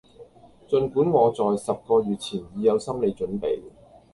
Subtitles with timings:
[0.67, 3.61] 盡管我在十個月前已有心理準備